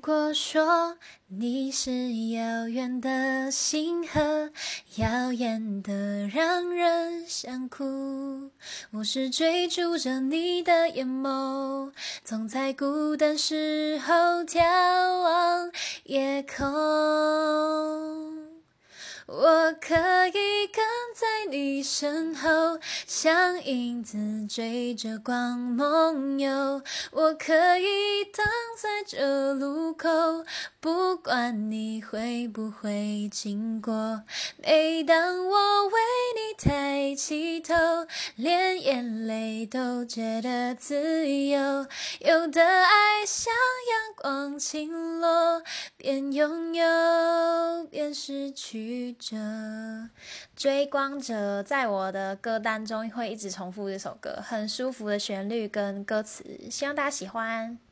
[0.00, 0.96] 果说
[1.28, 4.50] 你是遥远的星河，
[4.96, 8.50] 耀眼的让人想哭。
[8.92, 11.92] 我是追逐着你的眼眸，
[12.24, 15.70] 总在孤单时候眺望
[16.04, 16.66] 夜空。
[19.26, 19.94] 我可
[20.28, 20.49] 以
[21.20, 24.16] 在你身后，像影子
[24.48, 26.80] 追着光梦游。
[27.12, 28.42] 我可以等
[28.80, 30.08] 在这路口，
[30.80, 34.22] 不管你会不会经过。
[34.62, 36.00] 每当我为
[36.34, 37.74] 你抬起头，
[38.36, 41.86] 连眼泪都觉得自由。
[42.20, 43.52] 有的爱像
[44.22, 45.62] 光倾落，
[45.96, 49.14] 边拥有边失去。
[49.14, 50.10] 着
[50.54, 57.78] 追光者，在我的歌单中会一直重复这首歌，很舒服的旋律跟歌词，希望大家喜欢。